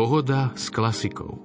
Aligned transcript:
Pohoda 0.00 0.56
s 0.56 0.72
klasikou 0.72 1.36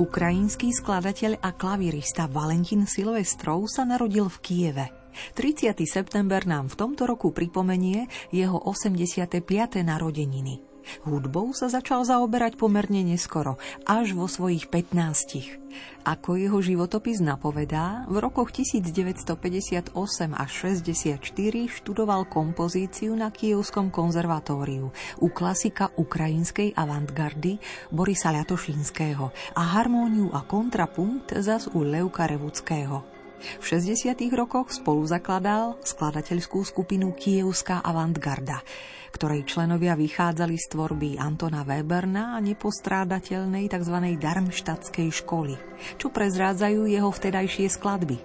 Ukrajinský 0.00 0.72
skladateľ 0.72 1.36
a 1.44 1.52
klavirista 1.52 2.24
Valentín 2.24 2.88
Silvestrov 2.88 3.68
sa 3.68 3.84
narodil 3.84 4.32
v 4.32 4.38
Kieve. 4.40 4.88
30. 5.36 5.84
september 5.84 6.48
nám 6.48 6.72
v 6.72 6.80
tomto 6.80 7.04
roku 7.04 7.36
pripomenie 7.36 8.08
jeho 8.32 8.56
85. 8.56 9.36
narodeniny. 9.84 10.67
Hudbou 11.04 11.52
sa 11.52 11.68
začal 11.68 12.04
zaoberať 12.04 12.56
pomerne 12.56 13.04
neskoro, 13.04 13.60
až 13.84 14.12
vo 14.16 14.26
svojich 14.26 14.70
15. 14.70 15.68
Ako 16.08 16.40
jeho 16.40 16.58
životopis 16.64 17.20
napovedá, 17.20 18.08
v 18.08 18.16
rokoch 18.24 18.48
1958 18.54 19.92
až 20.32 20.50
64 20.64 21.20
študoval 21.68 22.24
kompozíciu 22.24 23.12
na 23.12 23.28
Kievskom 23.28 23.92
konzervatóriu 23.92 24.88
u 25.20 25.28
klasika 25.28 25.92
ukrajinskej 26.00 26.72
avantgardy 26.72 27.60
Borisa 27.92 28.32
Ľatošinského 28.32 29.28
a 29.52 29.62
harmóniu 29.76 30.32
a 30.32 30.40
kontrapunkt 30.48 31.36
zas 31.44 31.68
u 31.68 31.84
Leuka 31.84 32.24
Revuckého. 32.24 33.17
V 33.38 33.64
60. 33.64 34.18
rokoch 34.34 34.74
spolu 34.74 35.06
zakladal 35.06 35.78
skladateľskú 35.86 36.66
skupinu 36.66 37.14
Kievská 37.14 37.78
avantgarda, 37.86 38.66
ktorej 39.14 39.46
členovia 39.46 39.94
vychádzali 39.94 40.58
z 40.58 40.66
tvorby 40.74 41.10
Antona 41.22 41.62
Weberna 41.62 42.34
a 42.34 42.42
nepostrádateľnej 42.42 43.70
tzv. 43.70 43.96
darmštatskej 44.18 45.08
školy, 45.22 45.54
čo 46.02 46.10
prezrádzajú 46.10 46.90
jeho 46.90 47.10
vtedajšie 47.10 47.66
skladby. 47.70 48.18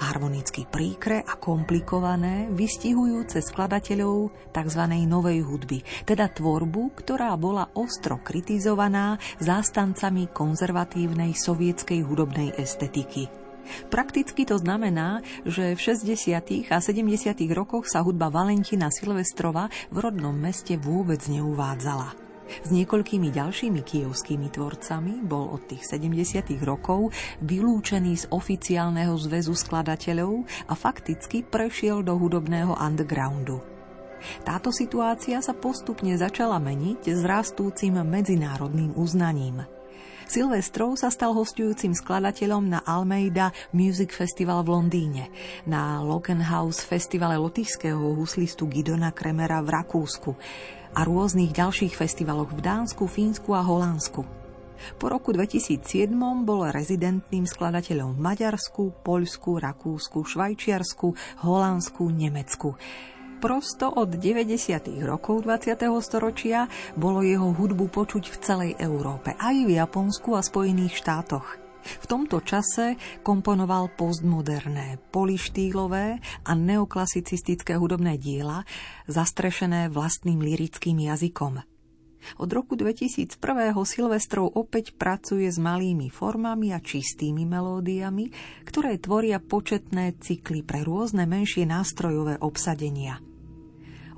Harmonicky 0.00 0.64
príkre 0.64 1.20
a 1.26 1.34
komplikované, 1.36 2.48
vystihujúce 2.54 3.42
skladateľov 3.42 4.32
tzv. 4.54 4.82
novej 5.04 5.44
hudby, 5.44 5.82
teda 6.06 6.30
tvorbu, 6.30 6.94
ktorá 6.94 7.34
bola 7.34 7.68
ostro 7.74 8.22
kritizovaná 8.22 9.18
zástancami 9.42 10.30
konzervatívnej 10.30 11.34
sovietskej 11.34 12.06
hudobnej 12.06 12.54
estetiky. 12.54 13.39
Prakticky 13.88 14.46
to 14.46 14.58
znamená, 14.60 15.22
že 15.46 15.74
v 15.74 15.80
60. 15.80 16.70
a 16.70 16.78
70. 16.78 17.34
rokoch 17.54 17.86
sa 17.86 18.04
hudba 18.04 18.30
Valentina 18.30 18.88
Silvestrova 18.92 19.68
v 19.90 19.96
rodnom 19.98 20.34
meste 20.34 20.76
vôbec 20.78 21.20
neuvádzala. 21.26 22.30
S 22.50 22.68
niekoľkými 22.74 23.30
ďalšími 23.30 23.80
kievskými 23.86 24.50
tvorcami 24.50 25.22
bol 25.22 25.54
od 25.54 25.70
tých 25.70 25.86
70. 25.86 26.58
rokov 26.66 27.14
vylúčený 27.46 28.26
z 28.26 28.28
oficiálneho 28.34 29.14
zväzu 29.14 29.54
skladateľov 29.54 30.66
a 30.66 30.74
fakticky 30.74 31.46
prešiel 31.46 32.02
do 32.02 32.18
hudobného 32.18 32.74
undergroundu. 32.74 33.62
Táto 34.44 34.68
situácia 34.74 35.40
sa 35.40 35.56
postupne 35.56 36.12
začala 36.18 36.60
meniť 36.60 37.08
s 37.08 37.22
rastúcim 37.24 37.96
medzinárodným 38.02 38.98
uznaním– 38.98 39.64
Silvestrov 40.30 40.94
sa 40.94 41.10
stal 41.10 41.34
hostujúcim 41.34 41.90
skladateľom 41.90 42.70
na 42.70 42.86
Almeida 42.86 43.50
Music 43.74 44.14
Festival 44.14 44.62
v 44.62 44.78
Londýne, 44.78 45.26
na 45.66 45.98
Lokenhaus 46.06 46.86
festivale 46.86 47.34
lotyšského 47.34 48.14
huslistu 48.14 48.70
Gidona 48.70 49.10
Kremera 49.10 49.58
v 49.58 49.74
Rakúsku 49.74 50.30
a 50.94 51.02
rôznych 51.02 51.50
ďalších 51.50 51.98
festivaloch 51.98 52.54
v 52.54 52.62
Dánsku, 52.62 53.10
Fínsku 53.10 53.58
a 53.58 53.66
Holandsku. 53.66 54.22
Po 55.02 55.06
roku 55.10 55.34
2007 55.34 56.14
bol 56.46 56.62
rezidentným 56.70 57.50
skladateľom 57.50 58.14
v 58.14 58.22
Maďarsku, 58.22 59.02
Poľsku, 59.02 59.58
Rakúsku, 59.58 60.22
Švajčiarsku, 60.30 61.42
Holandsku, 61.42 62.06
Nemecku 62.06 62.78
prosto 63.40 63.88
od 63.88 64.20
90. 64.20 65.00
rokov 65.00 65.48
20. 65.48 65.80
storočia 66.04 66.68
bolo 66.92 67.24
jeho 67.24 67.56
hudbu 67.56 67.88
počuť 67.88 68.28
v 68.28 68.36
celej 68.36 68.72
Európe, 68.76 69.32
aj 69.32 69.56
v 69.64 69.80
Japonsku 69.80 70.36
a 70.36 70.44
Spojených 70.44 71.00
štátoch. 71.00 71.56
V 71.80 72.04
tomto 72.04 72.44
čase 72.44 73.00
komponoval 73.24 73.96
postmoderné, 73.96 75.00
polištýlové 75.08 76.20
a 76.44 76.52
neoklasicistické 76.52 77.80
hudobné 77.80 78.20
diela, 78.20 78.68
zastrešené 79.08 79.88
vlastným 79.88 80.44
lirickým 80.44 81.00
jazykom. 81.00 81.64
Od 82.36 82.50
roku 82.52 82.76
2001. 82.76 83.40
Silvestrov 83.88 84.52
opäť 84.52 84.92
pracuje 84.92 85.48
s 85.48 85.56
malými 85.56 86.12
formami 86.12 86.76
a 86.76 86.78
čistými 86.84 87.48
melódiami, 87.48 88.28
ktoré 88.68 89.00
tvoria 89.00 89.40
početné 89.40 90.20
cykly 90.20 90.60
pre 90.60 90.84
rôzne 90.84 91.24
menšie 91.24 91.64
nástrojové 91.64 92.36
obsadenia– 92.44 93.24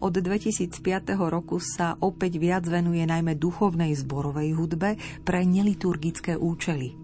od 0.03 0.19
2005 0.19 0.83
roku 1.31 1.63
sa 1.63 1.95
opäť 2.03 2.43
viac 2.43 2.67
venuje 2.67 3.07
najmä 3.07 3.39
duchovnej 3.39 3.95
zborovej 3.95 4.59
hudbe 4.59 4.99
pre 5.23 5.47
neliturgické 5.47 6.35
účely. 6.35 6.99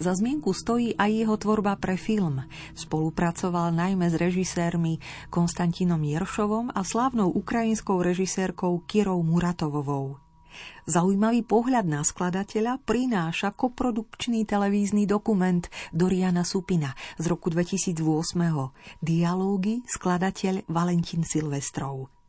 Za 0.00 0.16
zmienku 0.16 0.56
stojí 0.56 0.96
aj 0.96 1.10
jeho 1.12 1.36
tvorba 1.36 1.76
pre 1.76 2.00
film. 2.00 2.40
Spolupracoval 2.72 3.76
najmä 3.76 4.08
s 4.08 4.16
režisérmi 4.16 4.96
Konstantinom 5.28 6.00
Jeršovom 6.00 6.72
a 6.72 6.80
slávnou 6.80 7.28
ukrajinskou 7.36 8.00
režisérkou 8.00 8.80
Kirou 8.88 9.20
Muratovovou. 9.20 10.16
Zaujímavý 10.88 11.44
pohľad 11.46 11.86
na 11.86 12.00
skladateľa 12.02 12.82
prináša 12.82 13.54
koprodukčný 13.54 14.48
televízny 14.48 15.06
dokument 15.06 15.68
Doriana 15.94 16.42
Supina 16.42 16.96
z 17.20 17.24
roku 17.30 17.52
2008. 17.52 18.00
Dialógy 18.98 19.84
skladateľ 19.84 20.66
Valentín 20.66 21.22
Silvestrov. 21.22 22.19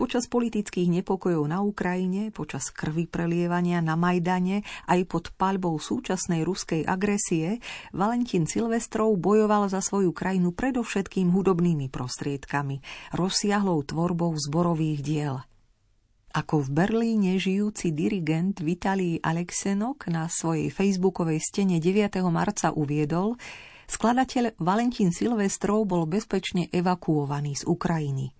Počas 0.00 0.32
politických 0.32 0.88
nepokojov 0.88 1.44
na 1.44 1.60
Ukrajine, 1.60 2.32
počas 2.32 2.72
krvi 2.72 3.04
prelievania 3.04 3.84
na 3.84 4.00
Majdane 4.00 4.64
aj 4.88 5.00
pod 5.04 5.28
paľbou 5.36 5.76
súčasnej 5.76 6.40
ruskej 6.40 6.88
agresie, 6.88 7.60
Valentín 7.92 8.48
Silvestrov 8.48 9.12
bojoval 9.20 9.68
za 9.68 9.84
svoju 9.84 10.16
krajinu 10.16 10.56
predovšetkým 10.56 11.28
hudobnými 11.28 11.92
prostriedkami, 11.92 12.80
rozsiahlou 13.12 13.84
tvorbou 13.84 14.32
zborových 14.40 15.00
diel. 15.04 15.36
Ako 16.32 16.64
v 16.64 16.68
Berlíne 16.72 17.36
žijúci 17.36 17.92
dirigent 17.92 18.56
Vitalij 18.64 19.20
Alexenok 19.20 20.08
na 20.08 20.32
svojej 20.32 20.72
facebookovej 20.72 21.44
stene 21.44 21.76
9. 21.76 22.24
marca 22.32 22.72
uviedol, 22.72 23.36
skladateľ 23.84 24.56
Valentín 24.64 25.12
Silvestrov 25.12 25.84
bol 25.84 26.08
bezpečne 26.08 26.72
evakuovaný 26.72 27.60
z 27.60 27.68
Ukrajiny– 27.68 28.32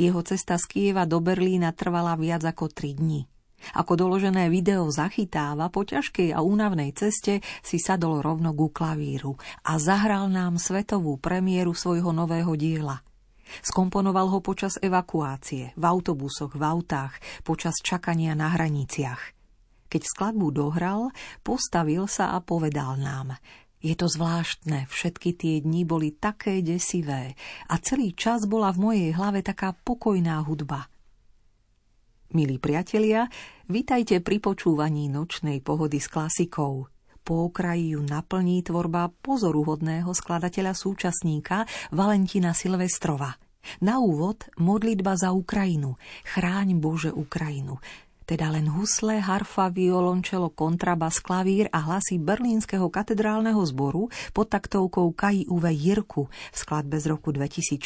jeho 0.00 0.24
cesta 0.24 0.56
z 0.56 0.64
Kieva 0.64 1.04
do 1.04 1.20
Berlína 1.20 1.76
trvala 1.76 2.16
viac 2.16 2.40
ako 2.48 2.72
3 2.72 2.96
dní. 2.96 3.28
Ako 3.76 3.92
doložené 3.92 4.48
video 4.48 4.88
zachytáva, 4.88 5.68
po 5.68 5.84
ťažkej 5.84 6.32
a 6.32 6.40
únavnej 6.40 6.96
ceste 6.96 7.44
si 7.60 7.76
sadol 7.76 8.24
rovno 8.24 8.56
ku 8.56 8.72
klavíru 8.72 9.36
a 9.68 9.76
zahral 9.76 10.32
nám 10.32 10.56
svetovú 10.56 11.20
premiéru 11.20 11.76
svojho 11.76 12.08
nového 12.16 12.56
diela. 12.56 13.04
Skomponoval 13.60 14.32
ho 14.32 14.40
počas 14.40 14.80
evakuácie, 14.80 15.76
v 15.76 15.84
autobusoch, 15.84 16.56
v 16.56 16.62
autách, 16.64 17.20
počas 17.44 17.76
čakania 17.84 18.32
na 18.32 18.48
hraniciach. 18.56 19.36
Keď 19.90 20.02
skladbu 20.06 20.48
dohral, 20.54 21.10
postavil 21.44 22.06
sa 22.08 22.32
a 22.32 22.40
povedal 22.40 22.96
nám 22.96 23.36
je 23.80 23.94
to 23.96 24.06
zvláštne, 24.12 24.84
všetky 24.92 25.32
tie 25.32 25.54
dni 25.64 25.88
boli 25.88 26.12
také 26.12 26.60
desivé 26.60 27.32
a 27.64 27.80
celý 27.80 28.12
čas 28.12 28.44
bola 28.44 28.68
v 28.76 28.78
mojej 28.92 29.10
hlave 29.16 29.40
taká 29.40 29.72
pokojná 29.72 30.44
hudba. 30.44 30.92
Milí 32.30 32.62
priatelia, 32.62 33.26
vitajte 33.66 34.22
pri 34.22 34.38
počúvaní 34.38 35.10
nočnej 35.10 35.64
pohody 35.64 35.98
s 35.98 36.06
klasikou. 36.06 36.86
Po 37.24 37.34
okraji 37.50 37.98
ju 37.98 38.00
naplní 38.04 38.62
tvorba 38.62 39.10
pozoruhodného 39.10 40.12
skladateľa 40.14 40.72
súčasníka 40.76 41.66
Valentina 41.90 42.54
Silvestrova. 42.54 43.34
Na 43.84 44.00
úvod 44.00 44.46
modlitba 44.56 45.18
za 45.20 45.34
Ukrajinu. 45.34 45.98
Chráň 46.24 46.80
Bože 46.80 47.10
Ukrajinu 47.12 47.82
teda 48.30 48.54
len 48.54 48.70
husle, 48.70 49.18
harfa, 49.18 49.66
violončelo, 49.74 50.54
kontrabas, 50.54 51.18
klavír 51.18 51.66
a 51.74 51.82
hlasy 51.82 52.22
Berlínskeho 52.22 52.86
katedrálneho 52.86 53.58
zboru 53.66 54.06
pod 54.30 54.46
taktovkou 54.46 55.10
Kai 55.18 55.50
Uwe 55.50 55.74
Jirku 55.74 56.30
v 56.30 56.54
skladbe 56.54 57.02
z 57.02 57.10
roku 57.10 57.34
2014. 57.34 57.82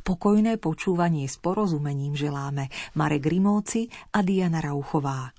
Pokojné 0.00 0.56
počúvanie 0.56 1.28
s 1.28 1.36
porozumením 1.36 2.16
želáme 2.16 2.72
Marek 2.96 3.28
Rimóci 3.28 3.92
a 4.16 4.24
Diana 4.24 4.64
Rauchová. 4.64 5.36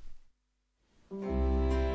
thank 1.12 1.28
you 1.28 1.91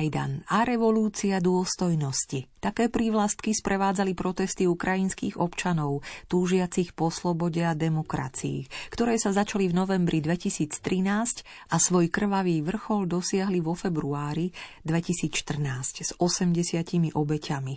Euromajdan 0.00 0.48
a 0.48 0.64
revolúcia 0.64 1.44
dôstojnosti. 1.44 2.48
Také 2.56 2.88
prívlastky 2.88 3.52
sprevádzali 3.52 4.16
protesty 4.16 4.64
ukrajinských 4.64 5.36
občanov, 5.36 6.00
túžiacich 6.24 6.96
po 6.96 7.12
slobode 7.12 7.60
a 7.60 7.76
demokracii, 7.76 8.64
ktoré 8.88 9.20
sa 9.20 9.36
začali 9.36 9.68
v 9.68 9.76
novembri 9.76 10.24
2013 10.24 10.72
a 11.68 11.76
svoj 11.76 12.08
krvavý 12.08 12.64
vrchol 12.64 13.12
dosiahli 13.12 13.60
vo 13.60 13.76
februári 13.76 14.48
2014 14.88 16.00
s 16.00 16.16
80 16.16 17.12
obeťami. 17.12 17.74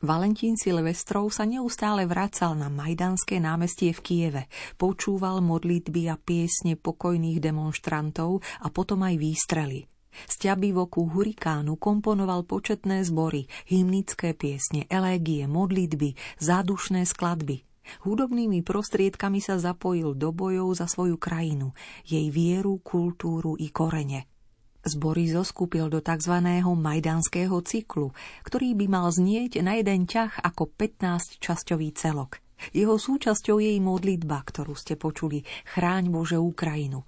Valentín 0.00 0.56
Silvestrov 0.56 1.36
sa 1.36 1.44
neustále 1.44 2.08
vracal 2.08 2.56
na 2.56 2.72
Majdanské 2.72 3.44
námestie 3.44 3.92
v 3.92 4.00
Kieve, 4.00 4.42
počúval 4.80 5.44
modlitby 5.44 6.08
a 6.08 6.16
piesne 6.16 6.80
pokojných 6.80 7.44
demonstrantov 7.44 8.40
a 8.64 8.72
potom 8.72 9.04
aj 9.04 9.20
výstrely. 9.20 9.91
Z 10.28 10.48
ťabivoku 10.48 11.10
hurikánu 11.12 11.76
komponoval 11.80 12.44
početné 12.44 13.02
zbory, 13.04 13.48
hymnické 13.68 14.36
piesne, 14.36 14.86
elégie, 14.92 15.48
modlitby, 15.48 16.14
zádušné 16.40 17.08
skladby. 17.08 17.64
Hudobnými 18.06 18.62
prostriedkami 18.62 19.42
sa 19.42 19.58
zapojil 19.58 20.14
do 20.14 20.30
bojov 20.30 20.78
za 20.78 20.86
svoju 20.86 21.18
krajinu, 21.18 21.74
jej 22.06 22.30
vieru, 22.30 22.78
kultúru 22.78 23.58
i 23.58 23.74
korene. 23.74 24.30
Zbory 24.82 25.30
zoskupil 25.30 25.86
do 25.86 26.02
tzv. 26.02 26.42
majdanského 26.62 27.54
cyklu, 27.62 28.10
ktorý 28.42 28.74
by 28.74 28.86
mal 28.90 29.06
znieť 29.14 29.62
na 29.62 29.78
jeden 29.78 30.10
ťah 30.10 30.42
ako 30.42 30.74
15-časťový 30.74 31.94
celok. 31.94 32.42
Jeho 32.70 32.94
súčasťou 32.94 33.58
je 33.58 33.74
i 33.74 33.80
modlitba, 33.82 34.38
ktorú 34.46 34.78
ste 34.78 34.94
počuli 34.94 35.42
Chráň 35.74 36.10
Bože 36.14 36.38
Ukrajinu. 36.38 37.02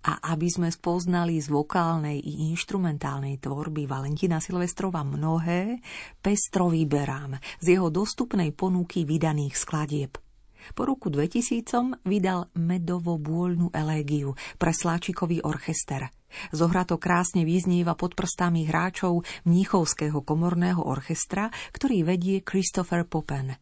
A 0.00 0.32
aby 0.32 0.48
sme 0.48 0.72
spoznali 0.72 1.36
z 1.36 1.52
vokálnej 1.52 2.16
i 2.16 2.48
inštrumentálnej 2.54 3.36
tvorby 3.36 3.84
Valentina 3.84 4.40
Silvestrova 4.40 5.04
mnohé, 5.04 5.84
pestro 6.24 6.72
vyberám 6.72 7.36
z 7.60 7.76
jeho 7.76 7.92
dostupnej 7.92 8.56
ponuky 8.56 9.04
vydaných 9.04 9.54
skladieb– 9.60 10.16
po 10.76 10.86
roku 10.86 11.08
2000 11.08 12.04
vydal 12.04 12.52
medovo-bôľnú 12.54 13.72
elégiu 13.72 14.36
pre 14.60 14.70
Sláčikový 14.70 15.42
orchester. 15.42 16.12
Zohrato 16.54 16.94
krásne 17.00 17.42
vyznieva 17.42 17.98
pod 17.98 18.14
prstami 18.14 18.62
hráčov 18.68 19.26
Mníchovského 19.42 20.22
komorného 20.22 20.78
orchestra, 20.78 21.50
ktorý 21.74 22.06
vedie 22.06 22.46
Christopher 22.46 23.02
Poppen. 23.02 23.58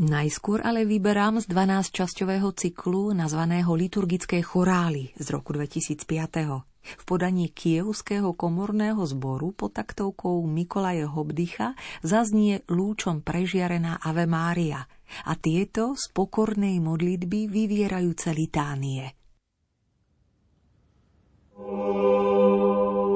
Najskôr 0.00 0.64
ale 0.64 0.88
vyberám 0.88 1.44
z 1.44 1.52
12-časťového 1.52 2.56
cyklu 2.56 3.12
nazvaného 3.12 3.68
Liturgické 3.76 4.40
chorály 4.40 5.12
z 5.20 5.28
roku 5.28 5.52
2005 5.52 6.08
v 6.80 7.04
podaní 7.04 7.52
Kievského 7.52 8.32
komorného 8.32 9.04
zboru 9.04 9.52
pod 9.52 9.76
taktovkou 9.76 10.48
Mikolaje 10.48 11.04
Hobdycha 11.04 11.76
zaznie 12.00 12.64
lúčom 12.72 13.20
prežiarená 13.20 14.00
Ave 14.00 14.24
Mária 14.24 14.88
a 15.28 15.36
tieto 15.36 15.92
z 15.92 16.08
pokornej 16.16 16.80
modlitby 16.80 17.52
vyvierajúce 17.52 18.32
litánie. 18.32 19.04
Oh. 21.60 23.09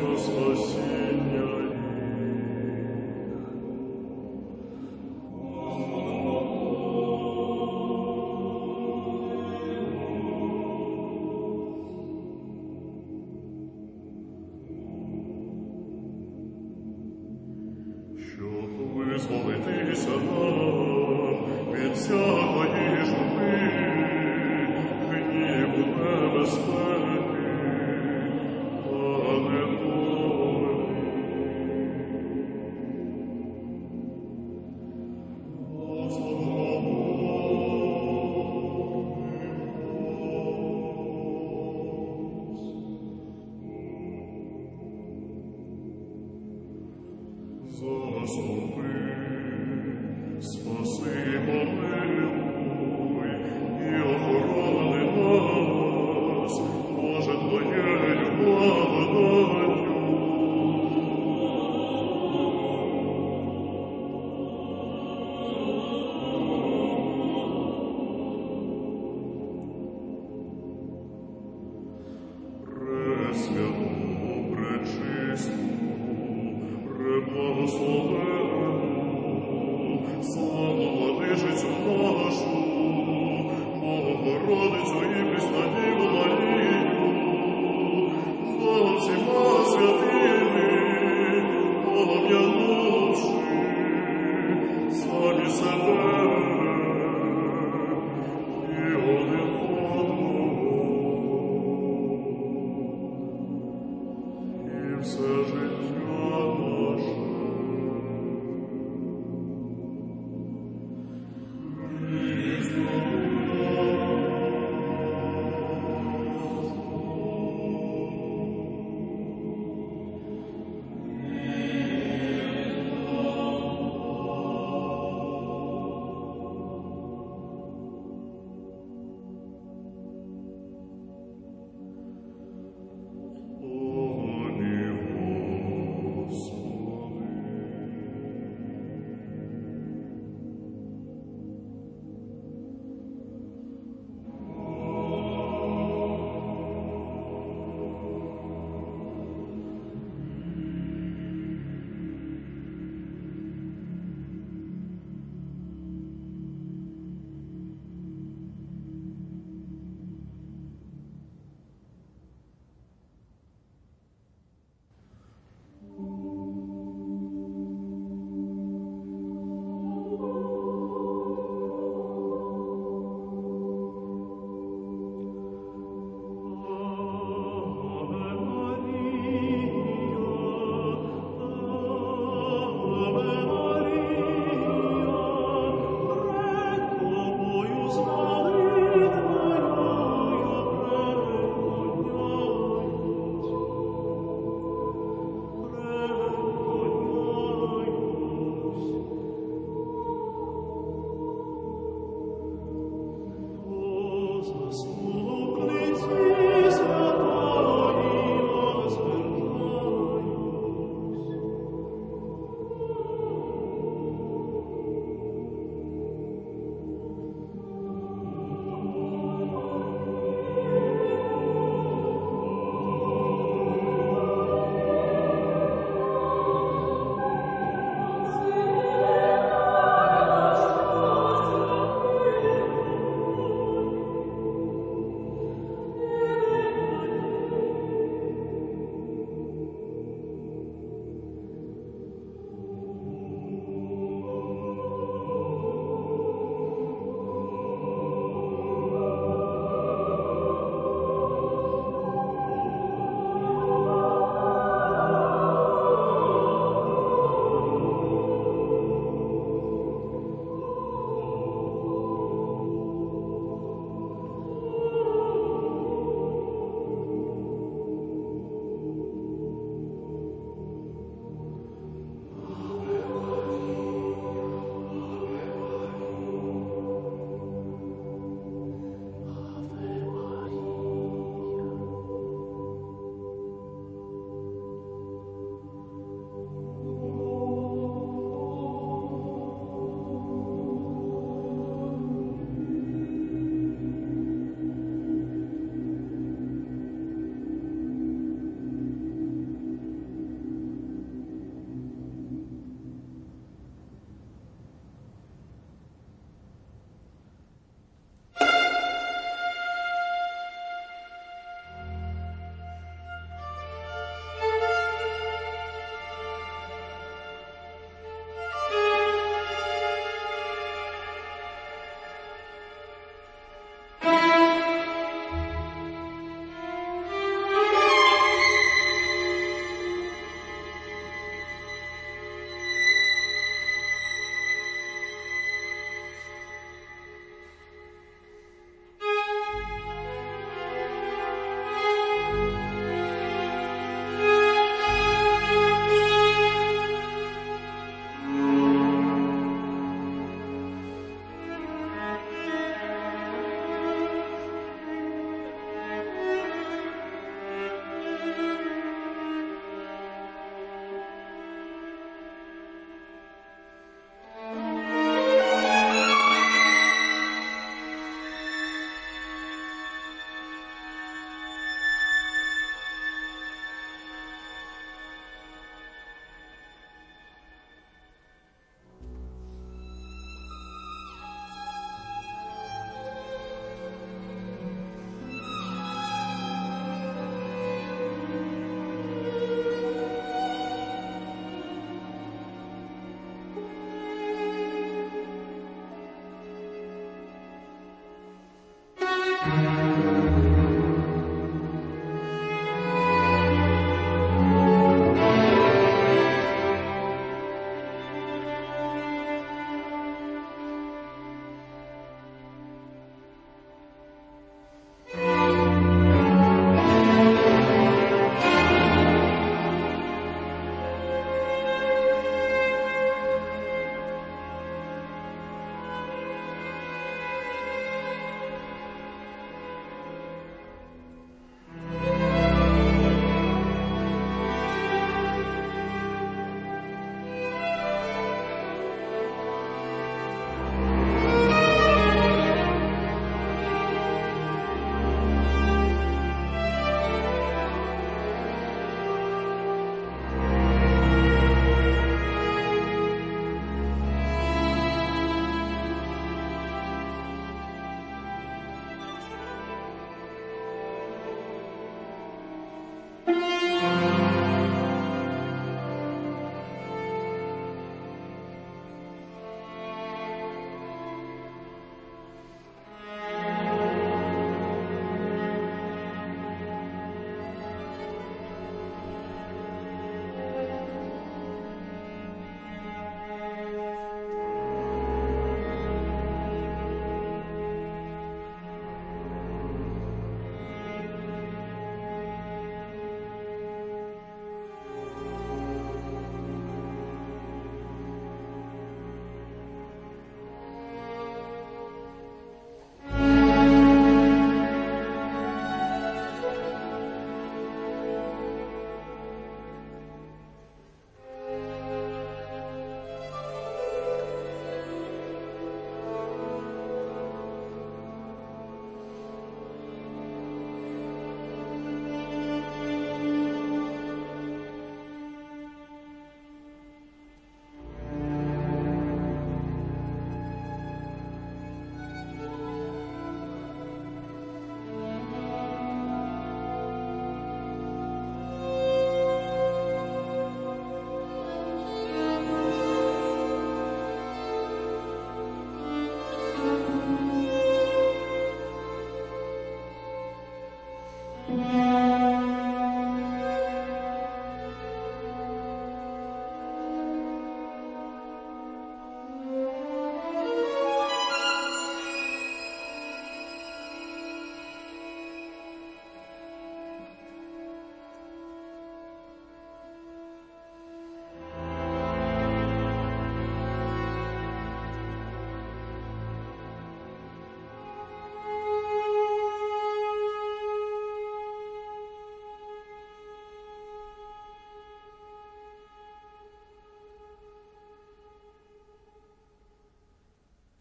Слава 0.00 0.16
владижицю 0.16 1.59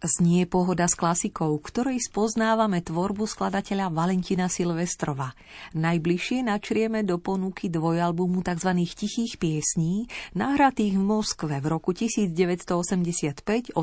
Znie 0.00 0.48
pohoda 0.48 0.88
s 0.88 0.96
klasikou, 0.96 1.60
ktorej 1.60 2.00
spoznávame 2.00 2.80
tvorbu 2.80 3.28
skladateľa 3.28 3.92
Valentina 3.92 4.48
Silvestrova. 4.48 5.36
Najbližšie 5.76 6.40
načrieme 6.48 7.04
do 7.04 7.20
ponuky 7.20 7.68
dvojalbumu 7.68 8.40
tzv. 8.40 8.72
tichých 8.80 9.36
piesní, 9.36 10.08
nahratých 10.32 10.96
v 10.96 11.04
Moskve 11.04 11.60
v 11.60 11.66
roku 11.68 11.92
1985-86. 11.92 13.76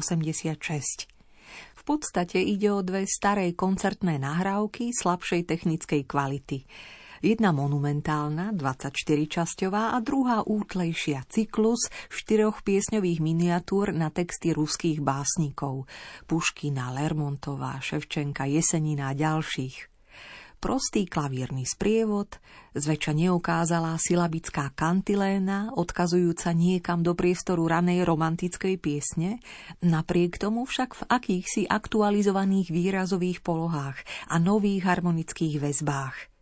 V 1.77 1.82
podstate 1.86 2.41
ide 2.41 2.73
o 2.73 2.82
dve 2.82 3.06
staré 3.06 3.53
koncertné 3.53 4.17
nahrávky 4.17 4.89
slabšej 4.97 5.45
technickej 5.45 6.01
kvality. 6.10 6.65
Jedna 7.19 7.49
monumentálna, 7.49 8.53
24-časťová 8.53 9.93
a 9.93 9.97
druhá 10.06 10.45
útlejšia, 10.45 11.25
cyklus 11.25 11.89
štyroch 12.13 12.62
piesňových 12.62 13.19
miniatúr 13.19 13.89
na 13.89 14.13
texty 14.13 14.53
ruských 14.53 15.01
básnikov. 15.01 15.89
Puškina, 16.30 16.93
Lermontová, 16.93 17.82
Ševčenka, 17.82 18.45
Jesenina 18.45 19.10
a 19.12 19.17
ďalších 19.17 19.97
prostý 20.58 21.06
klavírny 21.06 21.69
sprievod, 21.69 22.41
zväčša 22.73 23.13
neokázalá 23.13 23.93
silabická 24.01 24.73
kantiléna, 24.73 25.71
odkazujúca 25.77 26.49
niekam 26.51 27.06
do 27.06 27.13
priestoru 27.13 27.69
ranej 27.69 28.03
romantickej 28.03 28.75
piesne, 28.82 29.38
napriek 29.86 30.41
tomu 30.41 30.65
však 30.65 30.97
v 30.97 31.01
akýchsi 31.08 31.69
aktualizovaných 31.69 32.73
výrazových 32.73 33.45
polohách 33.45 34.01
a 34.34 34.36
nových 34.41 34.86
harmonických 34.86 35.62
väzbách– 35.62 36.17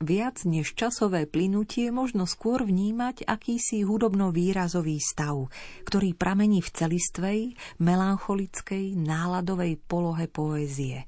Viac 0.00 0.48
než 0.48 0.72
časové 0.80 1.28
plynutie 1.28 1.92
možno 1.92 2.24
skôr 2.24 2.64
vnímať 2.64 3.28
akýsi 3.28 3.84
hudobno-výrazový 3.84 4.96
stav, 4.96 5.52
ktorý 5.84 6.16
pramení 6.16 6.64
v 6.64 6.72
celistvej, 6.72 7.40
melancholickej, 7.84 8.96
náladovej 8.96 9.76
polohe 9.84 10.24
poézie. 10.24 11.04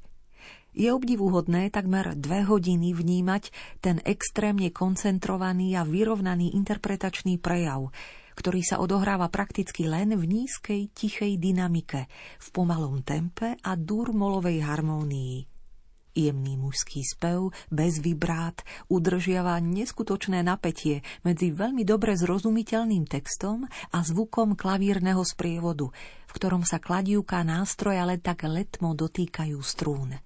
Je 0.76 0.92
obdivuhodné 0.92 1.72
takmer 1.72 2.12
dve 2.20 2.44
hodiny 2.44 2.92
vnímať 2.92 3.48
ten 3.80 3.96
extrémne 4.04 4.68
koncentrovaný 4.68 5.72
a 5.72 5.88
vyrovnaný 5.88 6.52
interpretačný 6.52 7.40
prejav, 7.40 7.88
ktorý 8.36 8.60
sa 8.60 8.76
odohráva 8.76 9.32
prakticky 9.32 9.88
len 9.88 10.12
v 10.20 10.24
nízkej, 10.28 10.92
tichej 10.92 11.40
dynamike, 11.40 12.12
v 12.40 12.48
pomalom 12.52 13.00
tempe 13.00 13.56
a 13.56 13.72
durmolovej 13.72 14.60
harmónii. 14.60 15.51
Jemný 16.12 16.60
mužský 16.60 17.00
spev, 17.08 17.56
bez 17.72 17.96
vibrát, 17.96 18.60
udržiava 18.92 19.56
neskutočné 19.64 20.44
napätie 20.44 21.00
medzi 21.24 21.48
veľmi 21.48 21.88
dobre 21.88 22.20
zrozumiteľným 22.20 23.08
textom 23.08 23.64
a 23.64 23.98
zvukom 24.04 24.52
klavírneho 24.52 25.24
sprievodu, 25.24 25.88
v 26.28 26.32
ktorom 26.36 26.68
sa 26.68 26.84
kladívka 26.84 27.40
nástroja 27.40 28.04
len 28.04 28.20
tak 28.20 28.44
letmo 28.44 28.92
dotýkajú 28.92 29.56
strún. 29.64 30.20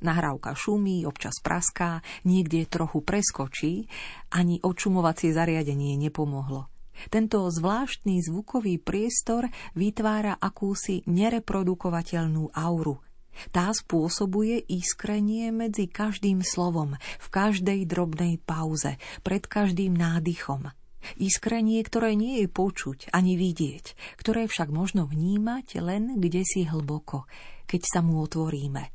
Nahrávka 0.00 0.56
šumí, 0.56 1.04
občas 1.04 1.44
praská, 1.44 2.00
niekde 2.24 2.64
trochu 2.64 3.04
preskočí, 3.04 3.92
ani 4.32 4.64
očumovacie 4.64 5.36
zariadenie 5.36 6.00
nepomohlo. 6.00 6.72
Tento 7.12 7.44
zvláštny 7.52 8.16
zvukový 8.24 8.80
priestor 8.80 9.44
vytvára 9.76 10.40
akúsi 10.40 11.04
nereprodukovateľnú 11.04 12.56
auru– 12.56 12.96
tá 13.50 13.72
spôsobuje 13.72 14.64
iskrenie 14.68 15.50
medzi 15.50 15.88
každým 15.88 16.44
slovom, 16.44 16.96
v 16.98 17.26
každej 17.28 17.88
drobnej 17.88 18.38
pauze, 18.42 18.96
pred 19.24 19.44
každým 19.44 19.96
nádychom. 19.96 20.70
Iskrenie, 21.18 21.82
ktoré 21.82 22.14
nie 22.14 22.46
je 22.46 22.48
počuť 22.48 23.10
ani 23.10 23.34
vidieť, 23.34 24.18
ktoré 24.22 24.46
však 24.46 24.70
možno 24.70 25.10
vnímať 25.10 25.82
len 25.82 26.22
kde 26.22 26.46
si 26.46 26.62
hlboko, 26.62 27.26
keď 27.66 27.82
sa 27.82 28.00
mu 28.00 28.22
otvoríme. 28.22 28.94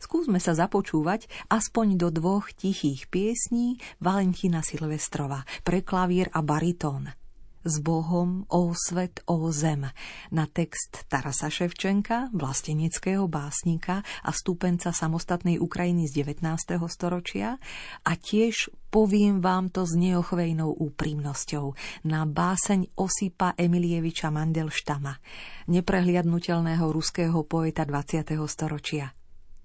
Skúsme 0.00 0.36
sa 0.36 0.52
započúvať 0.52 1.28
aspoň 1.48 1.96
do 1.96 2.08
dvoch 2.12 2.52
tichých 2.52 3.08
piesní 3.08 3.80
Valentína 4.00 4.60
Silvestrova 4.60 5.44
pre 5.64 5.80
klavír 5.80 6.28
a 6.32 6.40
baritón– 6.44 7.08
s 7.64 7.80
Bohom, 7.80 8.44
o 8.52 8.70
svet, 8.76 9.24
o 9.26 9.48
zem 9.50 9.88
na 10.30 10.44
text 10.46 11.08
Tarasa 11.08 11.48
Ševčenka, 11.48 12.30
vlasteneckého 12.30 13.26
básnika 13.26 14.04
a 14.22 14.30
stúpenca 14.30 14.92
samostatnej 14.92 15.58
Ukrajiny 15.58 16.06
z 16.06 16.22
19. 16.22 16.78
storočia 16.86 17.56
a 18.04 18.12
tiež 18.14 18.70
poviem 18.92 19.42
vám 19.42 19.74
to 19.74 19.82
s 19.82 19.98
neochvejnou 19.98 20.70
úprimnosťou 20.70 21.74
na 22.06 22.22
báseň 22.28 22.94
Osipa 22.94 23.58
Emilieviča 23.58 24.30
Mandelštama, 24.30 25.18
neprehliadnutelného 25.66 26.86
ruského 26.92 27.42
poeta 27.42 27.82
20. 27.82 28.38
storočia. 28.46 29.10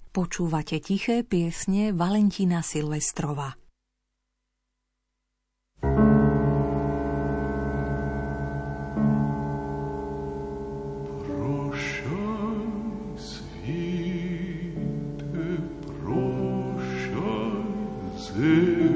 Počúvate 0.10 0.82
tiché 0.82 1.22
piesne 1.22 1.94
Valentína 1.94 2.66
Silvestrova. 2.66 3.69
Who? 18.40 18.89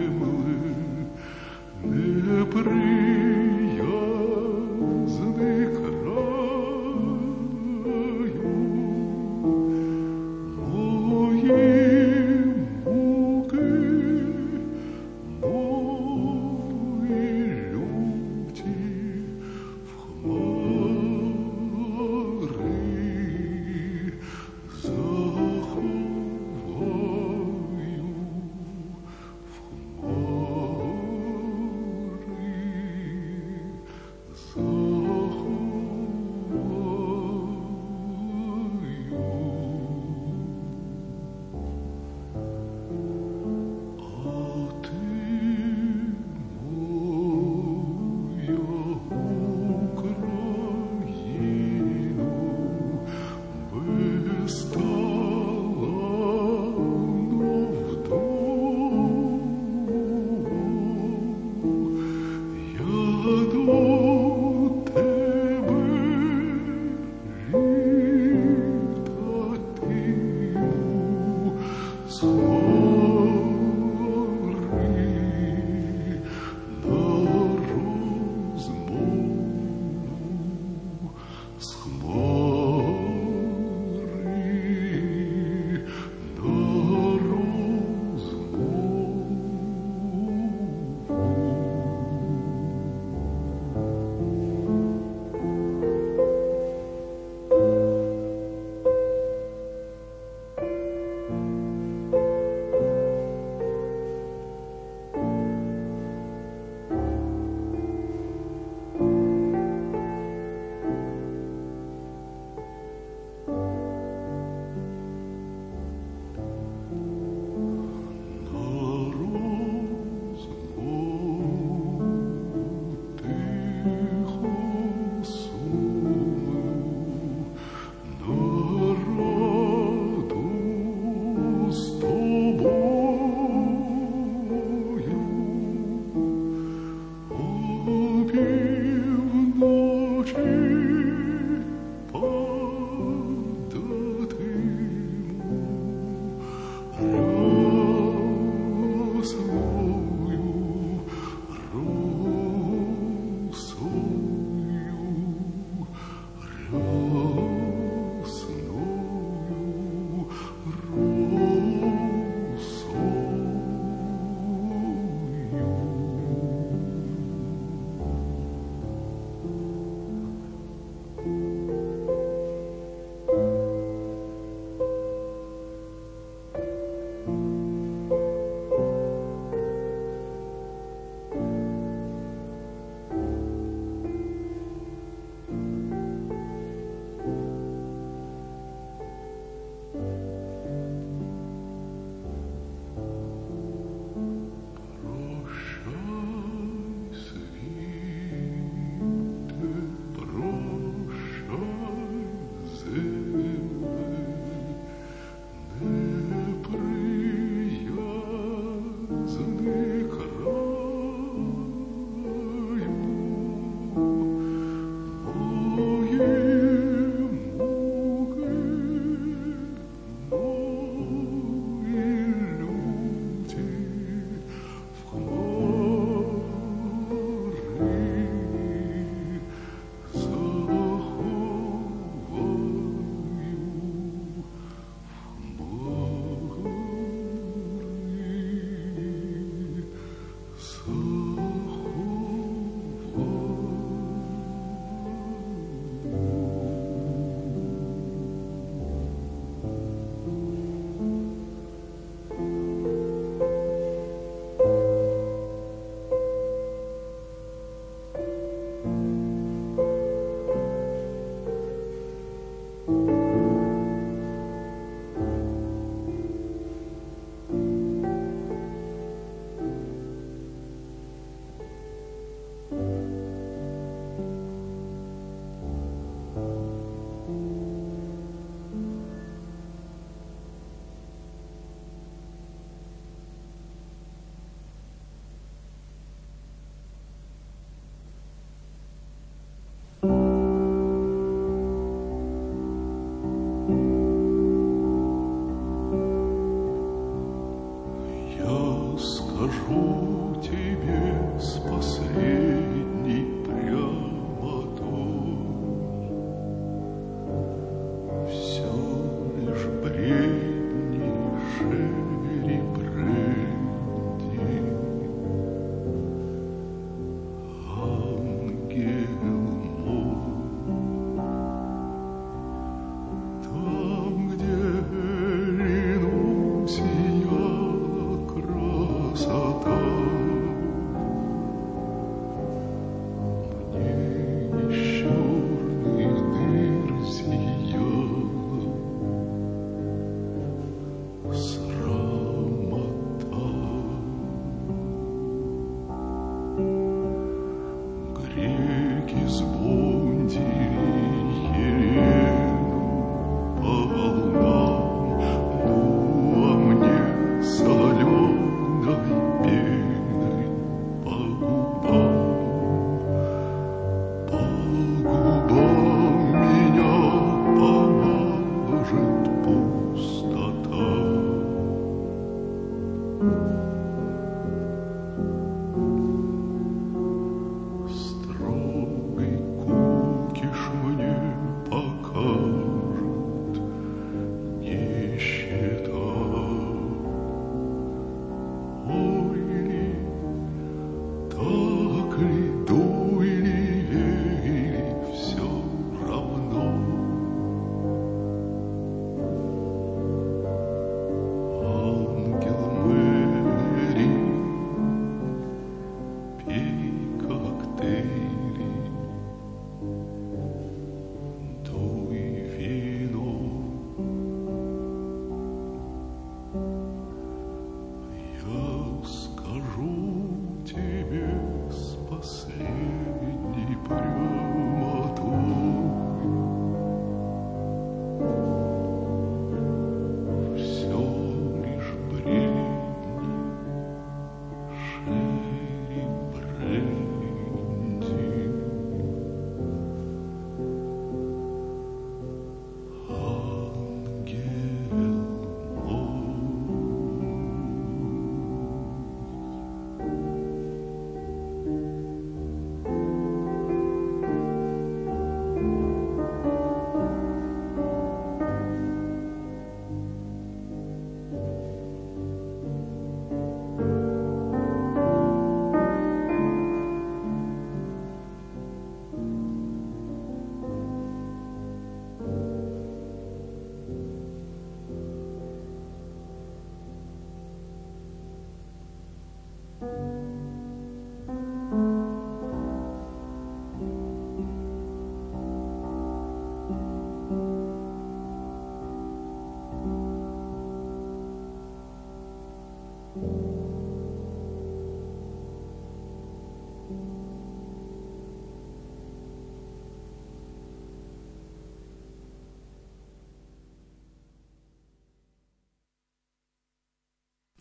скажу. 298.97 299.92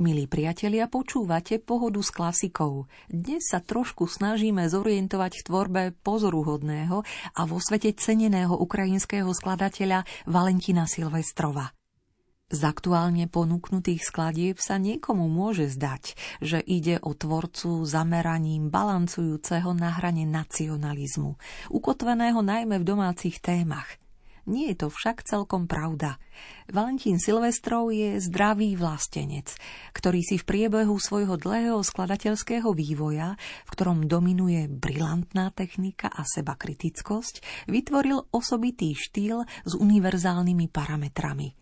Milí 0.02 0.26
priatelia, 0.26 0.90
počúvate 0.90 1.62
pohodu 1.62 2.02
s 2.02 2.10
klasikou. 2.10 2.90
Dnes 3.06 3.46
sa 3.46 3.62
trošku 3.62 4.10
snažíme 4.10 4.66
zorientovať 4.66 5.30
v 5.38 5.46
tvorbe 5.46 5.82
pozoruhodného 6.02 7.06
a 7.38 7.40
vo 7.46 7.62
svete 7.62 7.94
ceneného 7.94 8.50
ukrajinského 8.50 9.30
skladateľa 9.30 10.02
Valentina 10.26 10.90
Silvestrova. 10.90 11.70
Z 12.50 12.66
aktuálne 12.66 13.30
ponúknutých 13.30 14.02
skladieb 14.02 14.58
sa 14.58 14.74
niekomu 14.74 15.30
môže 15.30 15.70
zdať, 15.70 16.18
že 16.42 16.58
ide 16.58 16.98
o 16.98 17.14
tvorcu 17.14 17.86
zameraním 17.86 18.74
balancujúceho 18.74 19.70
na 19.70 20.02
hrane 20.02 20.26
nacionalizmu, 20.26 21.38
ukotveného 21.70 22.42
najmä 22.42 22.82
v 22.82 22.88
domácich 22.90 23.38
témach– 23.38 23.86
nie 24.46 24.72
je 24.72 24.86
to 24.86 24.88
však 24.90 25.26
celkom 25.26 25.70
pravda. 25.70 26.18
Valentín 26.70 27.18
Silvestrov 27.18 27.90
je 27.90 28.18
zdravý 28.18 28.74
vlastenec, 28.74 29.54
ktorý 29.94 30.20
si 30.22 30.38
v 30.38 30.48
priebehu 30.48 30.94
svojho 30.98 31.38
dlhého 31.38 31.78
skladateľského 31.82 32.70
vývoja, 32.74 33.36
v 33.38 33.70
ktorom 33.70 34.06
dominuje 34.06 34.66
brilantná 34.70 35.50
technika 35.52 36.10
a 36.10 36.22
seba 36.26 36.54
kritickosť, 36.54 37.66
vytvoril 37.70 38.30
osobitý 38.30 38.94
štýl 38.94 39.44
s 39.66 39.72
univerzálnymi 39.74 40.66
parametrami. 40.70 41.54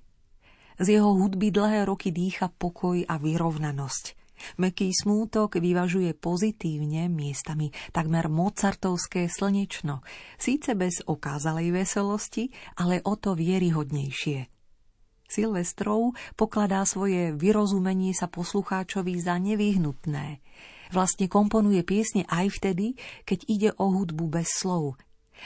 Z 0.81 0.87
jeho 0.97 1.12
hudby 1.12 1.53
dlhé 1.53 1.85
roky 1.85 2.09
dýcha 2.09 2.49
pokoj 2.49 3.05
a 3.05 3.20
vyrovnanosť. 3.20 4.20
Meký 4.59 4.91
smútok 4.93 5.61
vyvažuje 5.61 6.12
pozitívne 6.16 7.07
miestami 7.11 7.70
takmer 7.91 8.28
mozartovské 8.30 9.30
slnečno, 9.30 10.03
síce 10.41 10.74
bez 10.74 11.05
okázalej 11.05 11.74
veselosti, 11.74 12.53
ale 12.78 13.05
o 13.05 13.14
to 13.16 13.36
vieryhodnejšie. 13.36 14.49
Silvestrov 15.30 16.18
pokladá 16.34 16.82
svoje 16.82 17.30
vyrozumenie 17.30 18.11
sa 18.11 18.26
poslucháčovi 18.26 19.14
za 19.22 19.38
nevyhnutné. 19.38 20.43
Vlastne 20.91 21.30
komponuje 21.30 21.86
piesne 21.86 22.26
aj 22.26 22.51
vtedy, 22.59 22.99
keď 23.22 23.38
ide 23.47 23.70
o 23.78 23.95
hudbu 23.95 24.26
bez 24.26 24.51
slov. 24.51 24.99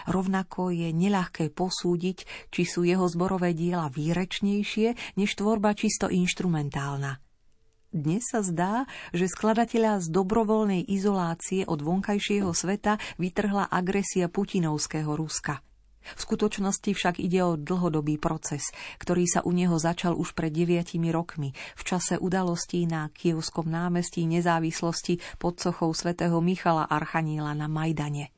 Rovnako 0.08 0.74
je 0.74 0.88
neľahké 0.90 1.52
posúdiť, 1.52 2.48
či 2.50 2.62
sú 2.66 2.82
jeho 2.82 3.06
zborové 3.06 3.52
diela 3.54 3.92
výrečnejšie 3.92 5.16
než 5.20 5.30
tvorba 5.38 5.76
čisto 5.76 6.10
inštrumentálna. 6.10 7.23
Dnes 7.94 8.26
sa 8.26 8.42
zdá, 8.42 8.90
že 9.14 9.30
skladateľa 9.30 10.02
z 10.02 10.10
dobrovoľnej 10.10 10.82
izolácie 10.82 11.62
od 11.62 11.78
vonkajšieho 11.78 12.50
sveta 12.50 12.98
vytrhla 13.22 13.70
agresia 13.70 14.26
putinovského 14.26 15.14
Ruska. 15.14 15.62
V 16.02 16.18
skutočnosti 16.18 16.90
však 16.90 17.22
ide 17.22 17.46
o 17.46 17.54
dlhodobý 17.54 18.18
proces, 18.18 18.74
ktorý 18.98 19.30
sa 19.30 19.46
u 19.46 19.54
neho 19.54 19.78
začal 19.78 20.18
už 20.18 20.34
pred 20.34 20.50
deviatimi 20.50 21.14
rokmi, 21.14 21.54
v 21.54 21.82
čase 21.86 22.18
udalostí 22.18 22.82
na 22.82 23.14
Kievskom 23.14 23.70
námestí 23.70 24.26
nezávislosti 24.26 25.22
pod 25.38 25.62
sochou 25.62 25.94
svätého 25.94 26.42
Michala 26.42 26.90
Archaníla 26.90 27.54
na 27.54 27.70
Majdane. 27.70 28.34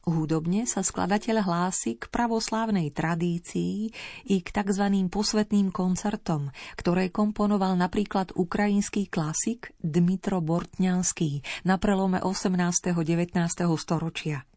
Hudobne 0.00 0.64
sa 0.64 0.80
skladateľ 0.80 1.44
hlási 1.44 2.00
k 2.00 2.08
pravoslávnej 2.08 2.88
tradícii 2.88 3.92
i 4.32 4.36
k 4.40 4.48
tzv. 4.48 4.86
posvetným 5.12 5.68
koncertom, 5.68 6.48
ktoré 6.72 7.12
komponoval 7.12 7.76
napríklad 7.76 8.32
ukrajinský 8.32 9.12
klasik 9.12 9.76
Dmitro 9.84 10.40
Bortňanský 10.40 11.44
na 11.68 11.76
prelome 11.76 12.16
18. 12.16 12.96
19. 12.96 13.36
storočia 13.76 14.48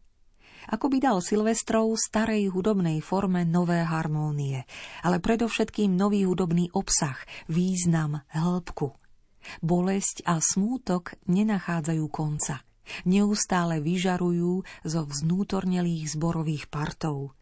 ako 0.64 0.88
by 0.88 0.96
dal 0.96 1.20
Silvestrov 1.20 1.92
starej 1.92 2.48
hudobnej 2.48 3.04
forme 3.04 3.44
nové 3.44 3.84
harmónie, 3.84 4.64
ale 5.04 5.20
predovšetkým 5.20 5.92
nový 5.92 6.24
hudobný 6.24 6.72
obsah, 6.72 7.20
význam, 7.52 8.24
hĺbku. 8.32 8.96
Bolesť 9.60 10.24
a 10.24 10.40
smútok 10.40 11.20
nenachádzajú 11.28 12.04
konca 12.08 12.64
neustále 13.08 13.80
vyžarujú 13.82 14.64
zo 14.86 15.00
vznútornelých 15.04 16.14
zborových 16.14 16.70
partov. 16.70 17.34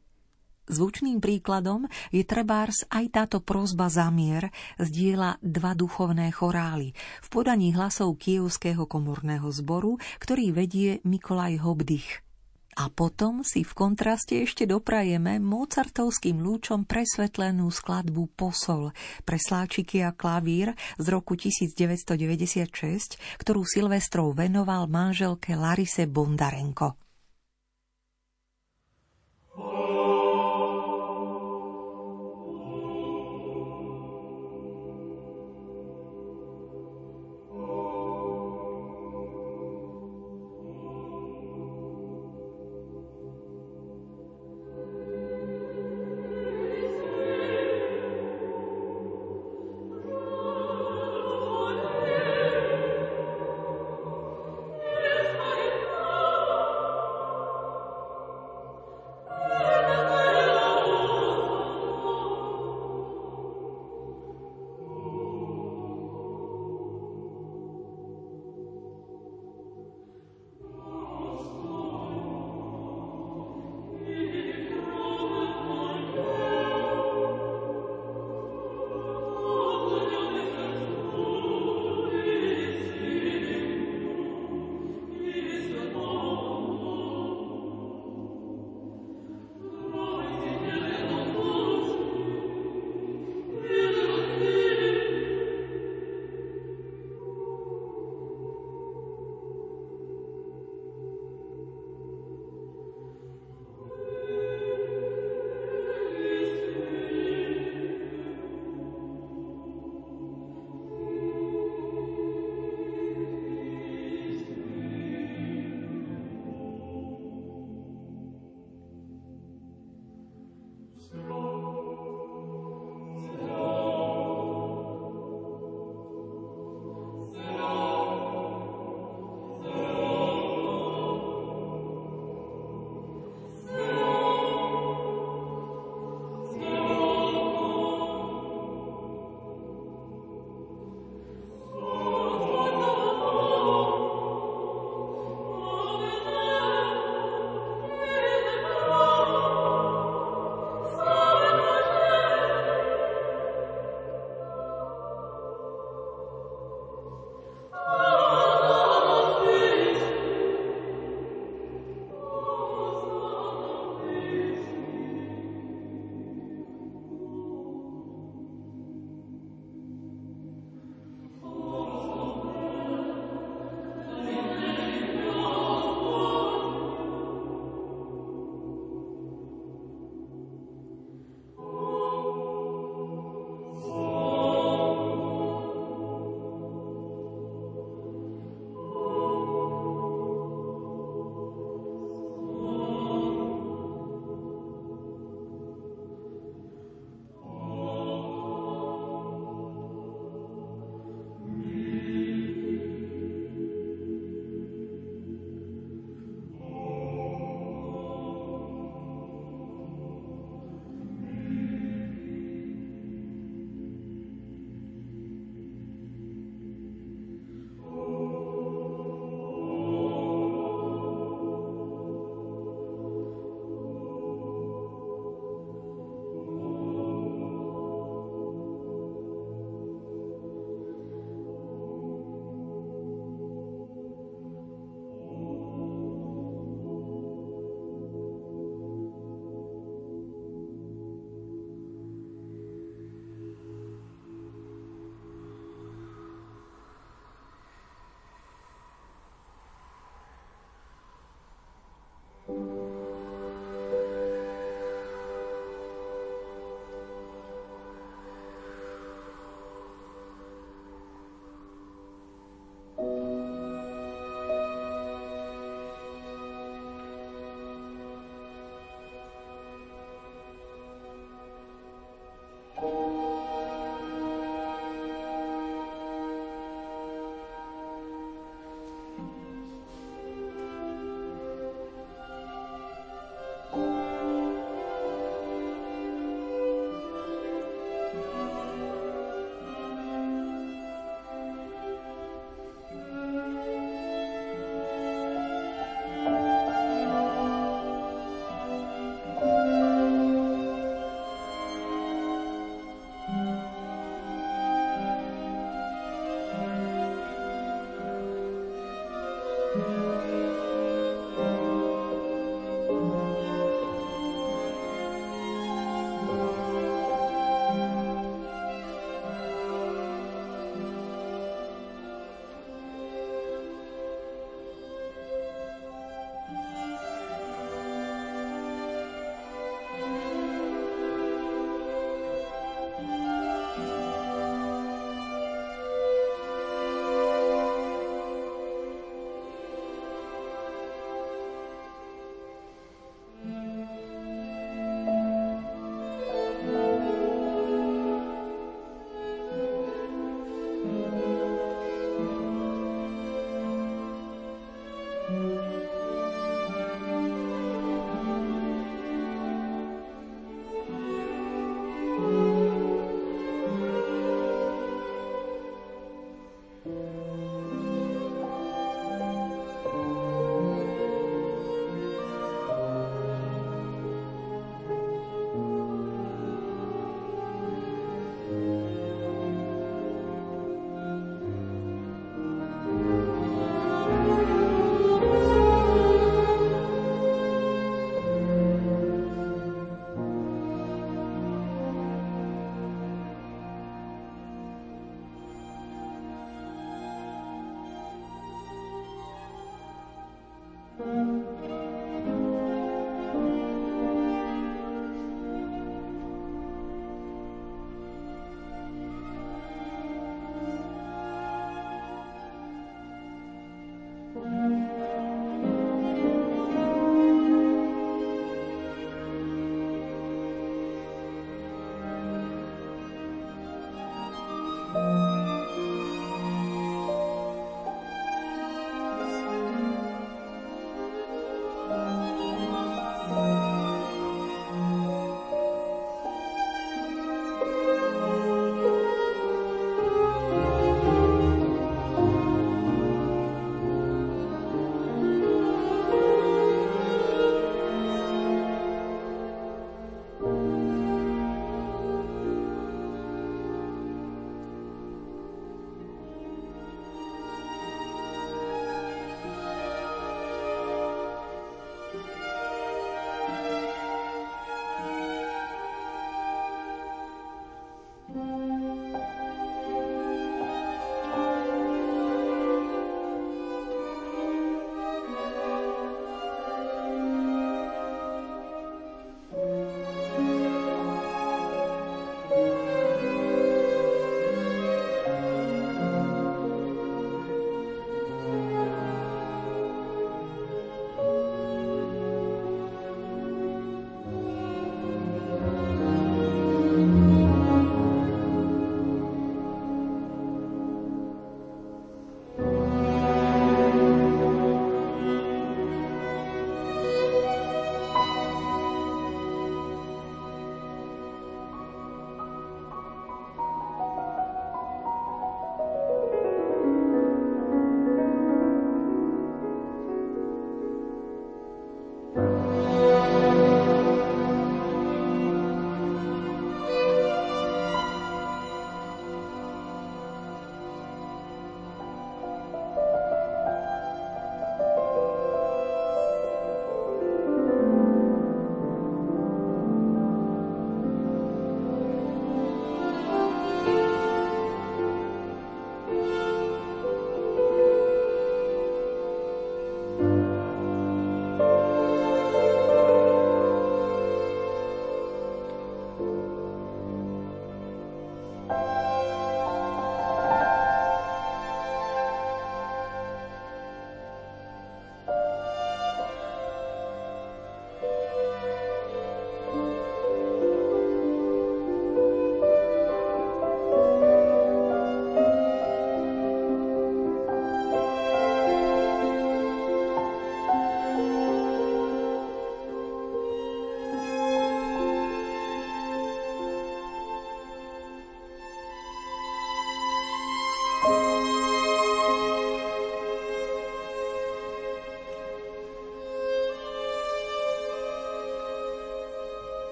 Zvučným 0.71 1.19
príkladom 1.19 1.91
je 2.15 2.23
trebárs 2.23 2.87
aj 2.89 3.05
táto 3.11 3.39
prozba 3.43 3.91
zamier 3.91 4.55
z 4.79 4.89
diela 4.95 5.35
Dva 5.43 5.75
duchovné 5.75 6.31
chorály 6.31 6.95
v 7.19 7.29
podaní 7.29 7.75
hlasov 7.75 8.15
Kievského 8.17 8.87
komorného 8.87 9.51
zboru, 9.51 9.99
ktorý 10.23 10.55
vedie 10.55 11.03
Mikolaj 11.03 11.59
Hobdych. 11.61 12.32
A 12.73 12.89
potom 12.89 13.45
si 13.45 13.69
v 13.69 13.73
kontraste 13.77 14.41
ešte 14.41 14.65
doprajeme 14.65 15.37
mozartovským 15.37 16.41
lúčom 16.41 16.89
presvetlenú 16.89 17.69
skladbu 17.69 18.33
Posol 18.33 18.97
pre 19.29 19.37
sláčiky 19.37 20.01
a 20.01 20.17
klavír 20.17 20.73
z 20.97 21.07
roku 21.13 21.37
1996, 21.37 23.21
ktorú 23.37 23.63
Silvestrov 23.69 24.33
venoval 24.33 24.89
manželke 24.89 25.53
Larise 25.53 26.09
Bondarenko. 26.09 26.97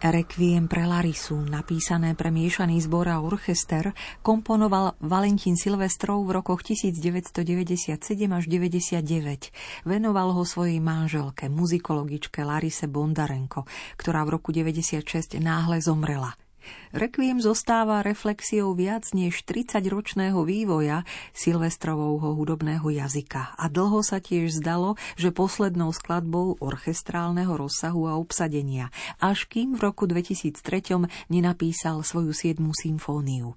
Requiem 0.00 0.64
pre 0.64 0.88
Larisu, 0.88 1.44
napísané 1.44 2.16
pre 2.16 2.32
miešaný 2.32 2.80
zbor 2.80 3.12
a 3.12 3.20
orchester, 3.20 3.92
komponoval 4.24 4.96
Valentín 5.04 5.60
Silvestrov 5.60 6.24
v 6.24 6.40
rokoch 6.40 6.64
1997 6.64 8.00
až 8.32 8.44
99. 8.48 9.04
Venoval 9.84 10.32
ho 10.32 10.40
svojej 10.48 10.80
manželke, 10.80 11.52
muzikologičke 11.52 12.40
Larise 12.40 12.88
Bondarenko, 12.88 13.68
ktorá 14.00 14.24
v 14.24 14.40
roku 14.40 14.56
96 14.56 15.36
náhle 15.36 15.84
zomrela. 15.84 16.32
Requiem 16.90 17.38
zostáva 17.38 18.02
reflexiou 18.02 18.74
viac 18.74 19.14
než 19.14 19.46
30-ročného 19.46 20.42
vývoja 20.42 21.06
Silvestrovovho 21.30 22.34
hudobného 22.34 22.82
jazyka 22.90 23.54
a 23.54 23.64
dlho 23.70 24.02
sa 24.02 24.18
tiež 24.18 24.58
zdalo, 24.58 24.98
že 25.14 25.30
poslednou 25.30 25.94
skladbou 25.94 26.58
orchestrálneho 26.58 27.54
rozsahu 27.54 28.10
a 28.10 28.18
obsadenia, 28.18 28.90
až 29.22 29.46
kým 29.46 29.78
v 29.78 29.86
roku 29.86 30.10
2003 30.10 31.30
nenapísal 31.30 32.02
svoju 32.02 32.34
siedmú 32.34 32.74
symfóniu. 32.74 33.54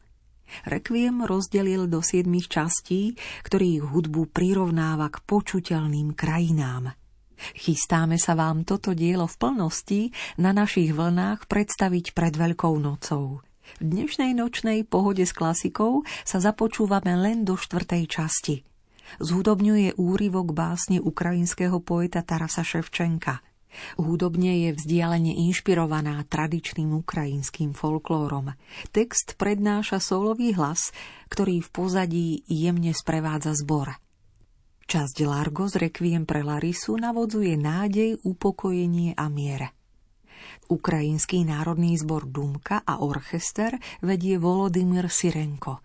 Requiem 0.69 1.25
rozdelil 1.25 1.89
do 1.89 2.05
siedmých 2.05 2.45
častí, 2.45 3.17
ktorých 3.41 3.89
hudbu 3.89 4.29
prirovnáva 4.29 5.09
k 5.09 5.17
počuteľným 5.25 6.13
krajinám– 6.13 6.93
Chystáme 7.57 8.21
sa 8.21 8.37
vám 8.37 8.63
toto 8.63 8.95
dielo 8.95 9.27
v 9.27 9.35
plnosti 9.35 10.01
na 10.39 10.53
našich 10.55 10.93
vlnách 10.93 11.49
predstaviť 11.49 12.13
pred 12.15 12.33
Veľkou 12.33 12.77
nocou. 12.79 13.41
V 13.79 13.83
dnešnej 13.83 14.35
nočnej 14.37 14.83
pohode 14.85 15.23
s 15.23 15.33
klasikou 15.33 16.03
sa 16.27 16.37
započúvame 16.37 17.15
len 17.15 17.47
do 17.47 17.55
štvrtej 17.57 18.03
časti. 18.05 18.55
Zhudobňuje 19.19 19.99
úryvok 19.99 20.55
básne 20.55 20.99
ukrajinského 20.99 21.79
poeta 21.83 22.25
Tarasa 22.25 22.65
Ševčenka. 22.65 23.41
Hudobne 23.97 24.69
je 24.69 24.77
vzdialene 24.77 25.33
inšpirovaná 25.49 26.21
tradičným 26.29 26.93
ukrajinským 27.01 27.73
folklórom. 27.73 28.53
Text 28.93 29.33
prednáša 29.41 29.97
solový 29.97 30.53
hlas, 30.53 30.93
ktorý 31.33 31.65
v 31.65 31.69
pozadí 31.73 32.27
jemne 32.45 32.93
sprevádza 32.93 33.57
zbor. 33.57 33.97
Časť 34.83 35.17
Largo 35.23 35.65
z 35.71 35.87
Requiem 35.87 36.27
pre 36.27 36.43
Larisu 36.43 36.99
navodzuje 36.99 37.55
nádej, 37.55 38.19
upokojenie 38.21 39.15
a 39.15 39.31
mier. 39.31 39.71
Ukrajinský 40.67 41.43
národný 41.47 41.95
zbor 41.99 42.27
Dumka 42.27 42.83
a 42.83 42.99
orchester 43.03 43.79
vedie 44.03 44.35
Volodymyr 44.39 45.07
Sirenko. 45.07 45.83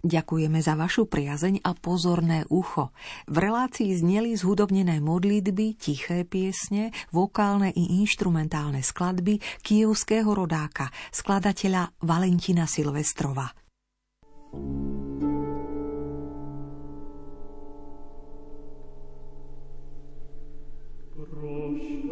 Ďakujeme 0.00 0.56
za 0.64 0.72
vašu 0.72 1.04
priazeň 1.04 1.60
a 1.68 1.76
pozorné 1.76 2.48
ucho. 2.48 2.96
V 3.28 3.36
relácii 3.36 3.92
zneli 3.92 4.32
zhudobnené 4.32 5.04
modlitby, 5.04 5.76
tiché 5.76 6.24
piesne, 6.24 6.96
vokálne 7.12 7.68
i 7.76 8.00
inštrumentálne 8.00 8.80
skladby 8.80 9.36
kievského 9.60 10.32
rodáka, 10.32 10.88
skladateľa 11.12 11.92
Valentina 12.00 12.64
Silvestrova. 12.64 13.52
thank 14.52 14.96
you 14.96 15.01
nos 21.62 22.11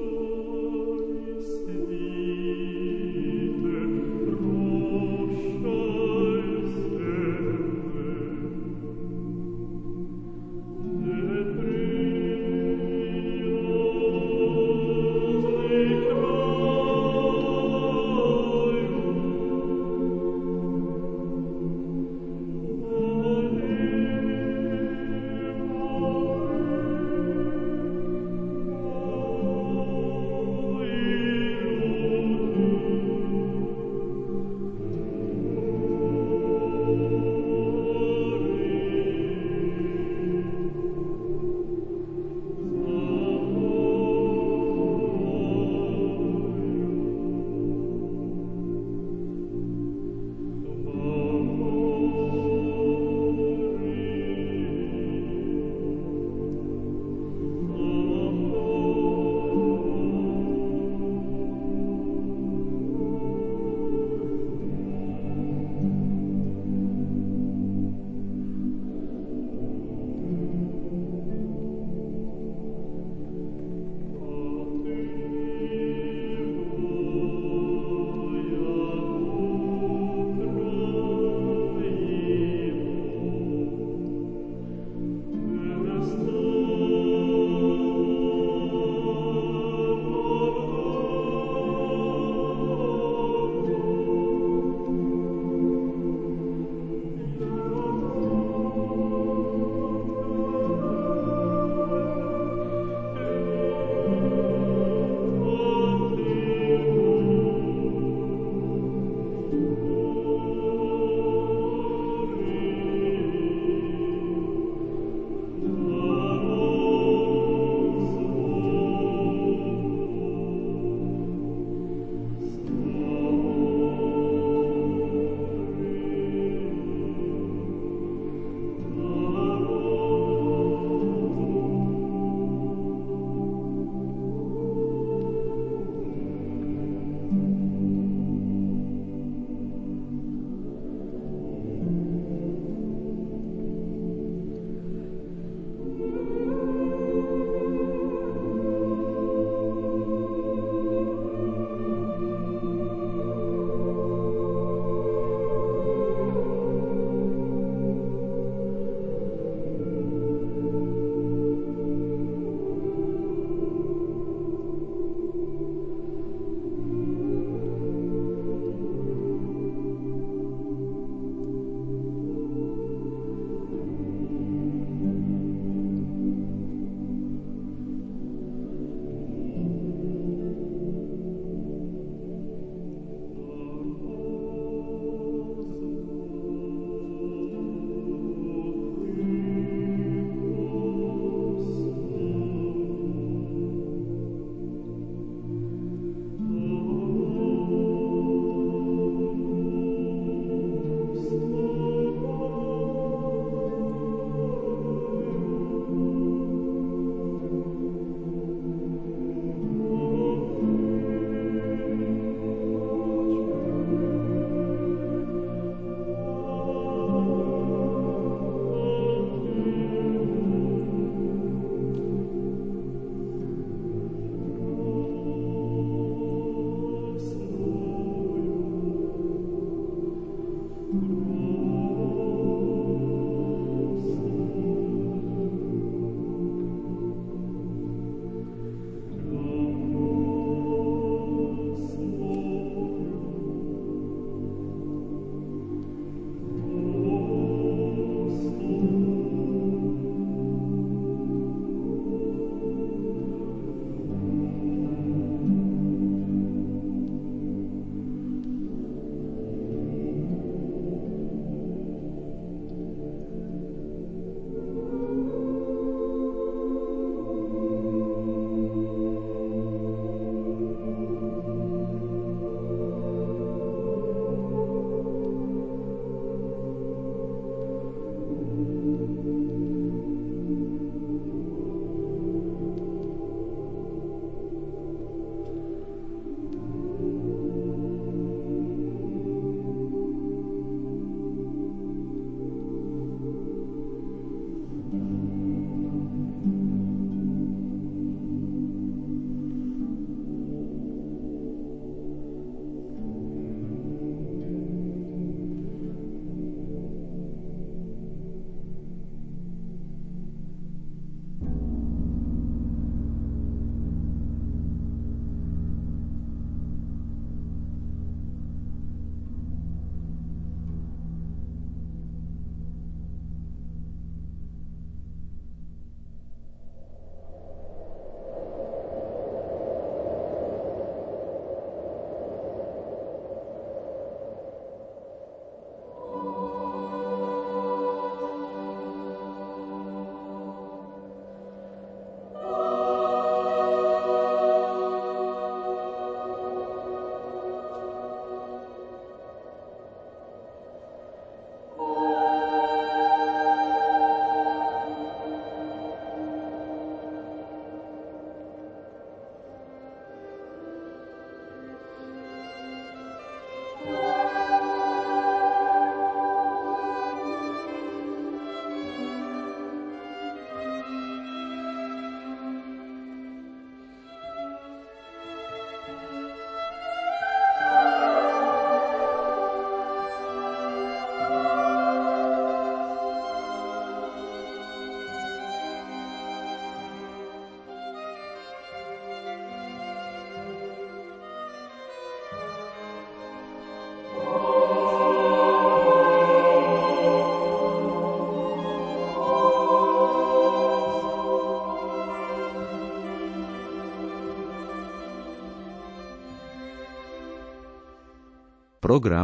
program 408.91 409.18